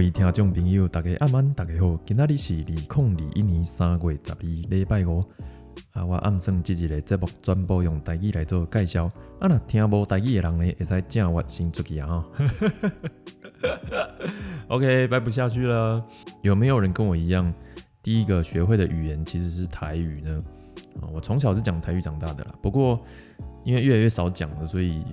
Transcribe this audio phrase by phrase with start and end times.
[0.00, 5.22] 各位听众朋友，大家晚安，大家好，今仔日是二零二一年三月十二礼拜五。
[5.92, 9.12] 啊，我暗算即日的节目全部用台语来做介绍。
[9.40, 12.06] 啊，若听无台语的人呢，会使正我先出去啊！
[12.08, 12.50] 哈，
[14.68, 16.02] OK，掰不下去了。
[16.40, 17.52] 有没有人跟我一样，
[18.02, 20.42] 第一个学会的语言其实是台语呢？
[21.02, 22.54] 啊，我从小是讲台语长大的啦。
[22.62, 22.98] 不过
[23.64, 25.04] 因为越来越少讲了，所以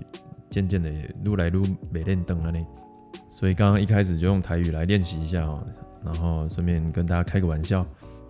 [0.50, 2.60] 渐渐的也撸来撸没练灯了呢。
[3.30, 5.64] 所以刚刚一开始就用台语来练习一下哦，
[6.04, 7.82] 然后顺便跟大家开个玩笑，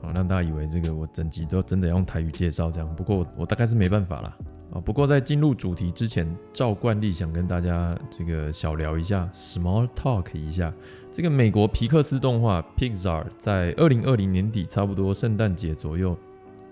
[0.01, 2.95] 啊，让大家以为这个我整集都真的要用台语介绍这样。
[2.95, 4.37] 不过我大概是没办法啦。
[4.73, 4.75] 啊。
[4.85, 10.73] 不过在进入主题之前，照惯例想跟大家这个小聊一下，small talk 一下。
[11.09, 16.17] 这个美国皮克斯动画 Pixar 在二零二零年底，差不多圣诞节左右，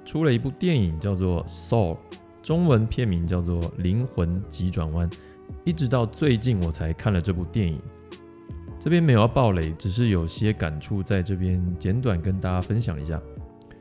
[0.04, 1.94] 出了一部电影叫做《Soul》，
[2.44, 5.10] 中文片名叫做《灵魂急转弯》。
[5.66, 7.82] 一直到最近我才看了这部电影。
[8.80, 13.20] 这边没有要暴雷，只是有些感触在这边简短跟大家分享一下。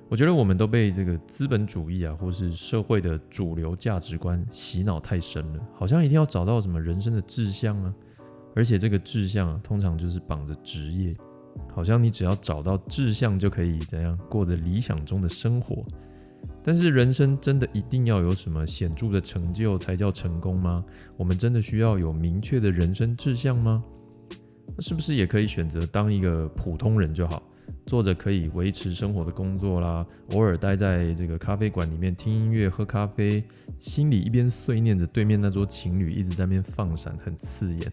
[0.09, 7.95] 我觉得我们都被这个资本主义啊，或是社会的主流价值观洗脑太深了，好像一定要找到什么人生的志向啊，
[8.55, 11.15] 而且这个志向啊，通常就是绑着职业，
[11.75, 15.85] 好像你只要找到志向就可以怎样过着理想中的生活。
[16.63, 20.85] 但是人生真的一定要有什么显著的成就才叫成功吗？
[21.17, 23.83] 我们真的需要有明确的人生志向吗？
[24.77, 27.43] 那是不是也可以选择当一个普通人就好，
[27.87, 33.45] 做着可以维持生活的工作啦，偶尔待在这个咖啡馆里面听音乐、喝咖啡，
[33.79, 37.93] 心里一边碎念着对面那桌情侣一直在那边放闪，很刺眼，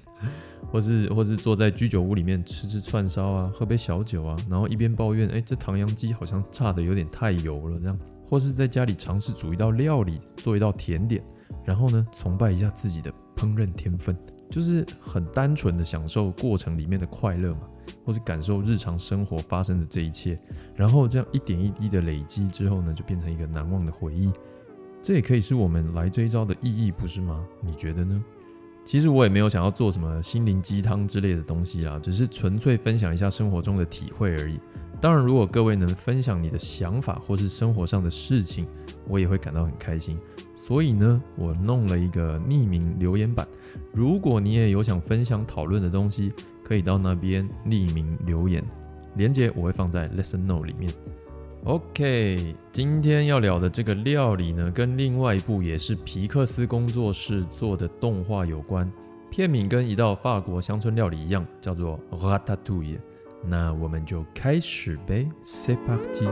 [0.71, 7.99] 或是或是坐在居酒屋里面吃吃串烧啊，喝杯小酒啊，然后一边抱怨，哎，这唐扬鸡好像炸的有点太油了这样，
[8.31, 11.21] 或是在家里尝试煮一道料理，做一道甜点，
[11.65, 14.15] 然后呢，崇拜一下自己的烹饪天分。
[14.49, 17.67] 就是很单纯的享受过程里面的快乐嘛，
[18.05, 20.39] 或是感受日常生活发生的这一切，
[20.73, 24.31] 然后这样一点一滴的累积之后呢，就变成一个难忘的回忆。
[25.01, 27.45] 这也可以是我们来这一招的意义，不是吗？
[27.61, 28.23] 你觉得呢？
[28.85, 34.57] 其实我也没有想要做什么心灵鸡汤之类的东西啦，只是纯粹分享一下生活中的体会而已。
[35.01, 38.67] 当然，如果各位能分享你的想法或是生活上的事情，
[39.07, 40.15] 我也会感到很开心。
[40.55, 43.47] 所以呢，我弄了一个匿名留言板。
[43.93, 46.31] 如果你也有想分享讨论的东西，
[46.63, 48.63] 可以到那边匿名留言，
[49.15, 50.93] 链接我会放在 Lesson Note 里面。
[51.63, 58.91] OK，今天要聊的这个料理呢，跟另外一部也是皮克斯工作室做的动画有关，
[59.31, 62.99] 片名跟一道法国乡村料理一样，叫做 Ratatouille。
[63.43, 66.25] 那我们就开始呗 sept。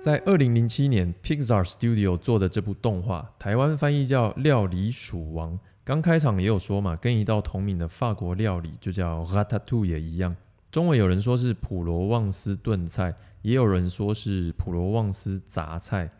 [0.00, 5.52] 在二零零七年，Pixar Studio 做的这部动画，台湾翻译叫《料理鼠王》。
[5.82, 10.34] 刚开场也有说嘛，跟一道同名的法国料理就叫 r a t a t o u 也一样。
[10.70, 16.10] 中文有人说是普罗旺斯炖菜，也有人说是普罗旺斯杂菜。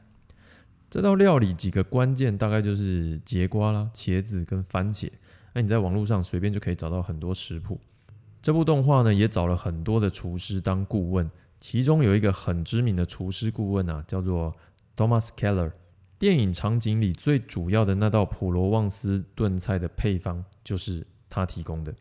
[0.88, 5.10] 这道料理几个关键大概就是节瓜啦、茄子跟番茄。
[5.54, 7.80] 那你在网络上随便就可以找到很多食谱。
[8.42, 11.30] 这部动画呢，也找了很多的厨师当顾问。
[11.56, 14.54] 其中有一个很知名的厨师顾问啊，叫做
[14.94, 15.72] Thomas Keller。
[16.18, 21.94] 电影场景里最主要的那道普罗旺斯炖菜的配方就是他提供的，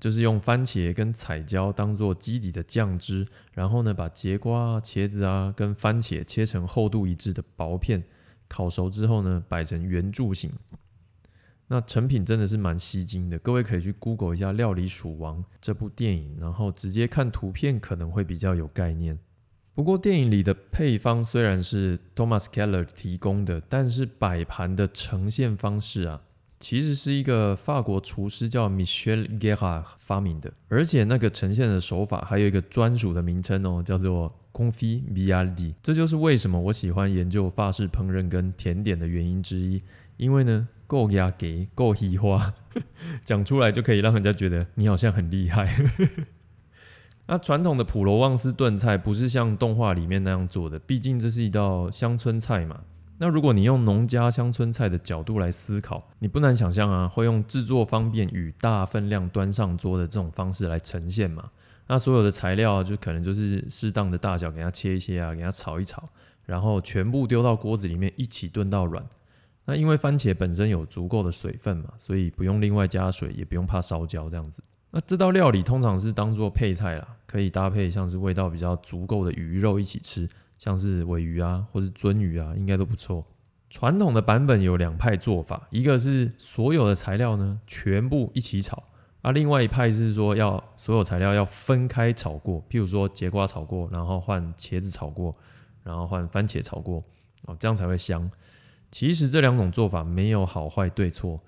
[0.00, 8.02] 就是用番茄跟彩椒当做基底的酱汁，然后呢把节瓜、茄子啊跟番茄切成厚度一致的薄片，
[8.48, 10.50] 烤熟之后呢摆成圆柱形。
[11.72, 19.18] 那成品真的是蛮吸睛的，各位可以去 Google 一下《料理鼠王》这部电影，然后直接看图片可能会比较有概念。
[19.74, 26.20] 不过电影里的配方虽然是 Thomas Keller 提供的，但是摆盘的呈现方式啊，
[26.60, 39.82] 其实是一个法国厨师叫 Michel Guerra 发明的，而且那个呈现的手法还有一个专属的名称哦，叫做 Confit b i a l d i 这就是为什么我喜欢研究法式烹饪跟甜点的原因之一，
[40.18, 40.68] 因为呢。
[40.92, 42.52] 够压给够稀花，
[43.24, 45.74] 讲出来就可以让人家觉得你好像很厉害。
[47.26, 52.82] 那传统的普罗旺斯炖菜不是像动画里面那样做的，毕竟这是一道乡村菜嘛。
[53.16, 61.50] 那如果你用农家乡村菜的角度来思考，你不难想象啊，会用制作方便与大分量端上桌的这种方式来呈现嘛。
[61.86, 66.06] 那所有的材料就可能就是适当的大小给它切一切啊，给它炒一炒，
[66.44, 69.02] 然后全部丢到锅子里面一起炖到软。
[69.64, 74.62] 那因为番茄本身有足够的水分嘛，所以不用另外加水，也不用怕烧焦这样子。
[74.90, 80.28] 那这道料理通常是当做配菜啦，可以搭配像是味道比较足够的鱼肉一起吃，
[80.58, 83.24] 像是尾鱼啊，或是鳟鱼啊，应该都不错。
[83.70, 88.82] 传统的版本有两派做法，一个是所有的材料呢全部一起炒，
[89.22, 95.34] 啊，另外一派是说要所有材料要分开炒过，譬如说节瓜炒过，然后换茄子炒过，
[95.84, 97.02] 然后换番茄炒过，
[97.46, 98.30] 哦，这样才会香。
[98.92, 101.40] 其实这两种做法没有好坏对错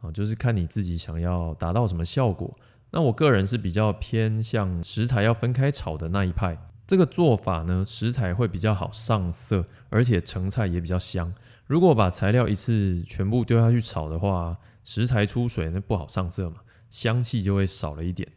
[0.00, 2.56] 啊，就是看你自己想要达到什么效果。
[2.92, 6.56] 那我个人是比较偏向食材要分开炒的那一派。
[6.86, 11.32] 这个做法呢，食材会比较好上色，而且成菜也比较香。
[11.66, 16.56] 如果把材料一次全部丢下去炒的话，食材出水那不好上色嘛。
[16.90, 18.28] 香气就会少了一点，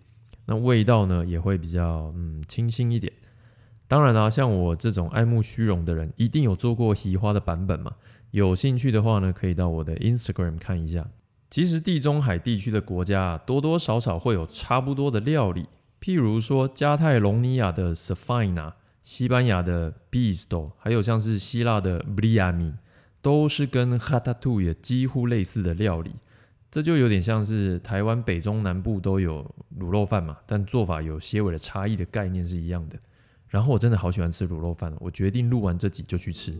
[0.45, 3.11] 那味道呢也会比较嗯清新一点。
[3.87, 7.93] 当然啦，像我这种爱慕虚荣的人，一定有做过奇花的版本嘛。
[8.35, 11.07] 有兴趣的话呢，可以到我的 Instagram 看一下。
[11.49, 15.67] 其实地中海地区的国家啊多多少少会有差不多的料理，
[16.01, 18.73] 譬如说加泰隆尼亚的 Safina，
[19.05, 22.73] 西班牙的 Bisto，还有像是希腊的 Briami，
[23.21, 26.11] 都是跟 h a t a t u 也几乎类似的料理。
[26.69, 29.49] 这就有点像是台湾北中南部都有
[29.79, 32.97] 卤肉饭嘛，但做法有些微的差异的概念是一样的。
[33.47, 36.53] 然后我真的好喜欢吃卤肉饭，我决定录完这集就去吃。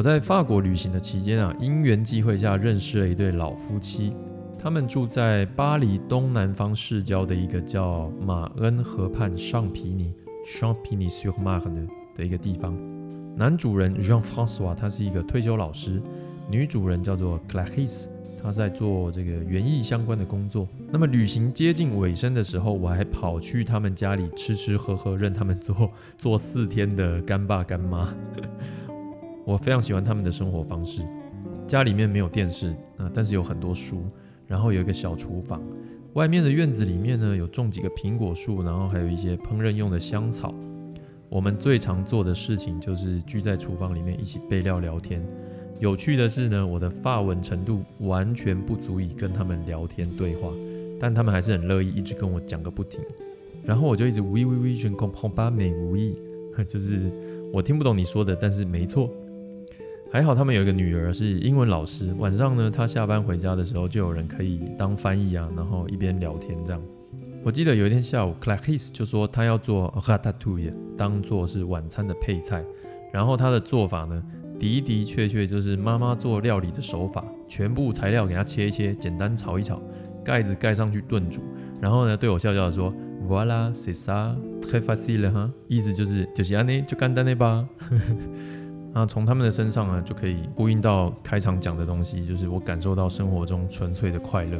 [0.00, 4.14] 我在法国旅行的期间啊，因缘际会下认识了一对老夫妻，
[4.58, 10.14] 他们住在巴黎东南方市郊的一个叫马恩河畔上皮尼
[10.46, 11.86] （Champigny-sur-Marne）
[12.16, 12.74] 的一个地方。
[13.36, 16.00] 男主人 Jean François，他是一个退休老师；
[16.50, 18.06] 女主人叫做 Clarice，
[18.42, 20.66] 她在做这个园艺相关的工作。
[20.90, 28.08] 那么旅行接近尾声的时候，我还跑去他们家里吃吃喝喝，任他们做做四天的干爸干妈。
[29.50, 31.02] 我非常喜欢他们的生活方式。
[31.66, 34.04] 家里面没有电视啊，但是有很多书，
[34.46, 35.60] 然后有一个小厨房。
[36.12, 40.54] 外面的院子里面呢，有种几个苹果树，然后还有一些烹饪用的香草。
[41.28, 45.20] 我们最常做的事情就是聚在厨房里面一起备料聊天。
[45.80, 50.48] 有趣的是呢，我的发文程度完全不足以跟他们聊天对话，
[51.00, 53.00] 但他们还是很乐意一直跟我讲个不停。
[53.64, 56.14] 然后我就一直 we we we 全空碰巴美无意，
[56.68, 57.10] 就是
[57.52, 59.10] 我听不懂你说的，但是没错。
[60.12, 66.82] 还好他们有一个女儿是英文老师，晚上呢，她下班回家的时候就有人可以当翻译啊，然后一边聊天这样。
[67.44, 72.64] 我记得有一天下午，Clarice 就说他要做 r a t a t o u i e 当做是晚餐的配菜。
[73.12, 74.20] 然后他的做法呢，
[74.58, 79.80] 的的确确就是妈妈做料理的手法，全部材料给他切一切，简单炒一炒，
[80.24, 81.40] 盖子盖上去炖煮。
[81.80, 82.92] 然后呢，对我笑笑的说
[83.28, 87.66] ：“Voilà，c'est ça，très facile 哈。”意思就是就是安内就简单的吧。
[88.92, 94.58] 那从他们的身上呢，就可以呼应到开场讲的东西，就是我感受到生活中纯粹的快乐。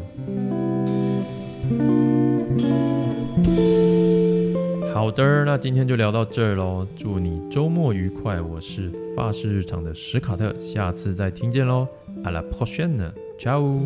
[4.95, 6.87] 好的，那今天就聊到这儿喽。
[6.97, 8.41] 祝你周末愉快！
[8.41, 11.89] 我是发式日常的史卡特，下次再听见喽。
[12.23, 13.81] 阿拉 prochana 加油。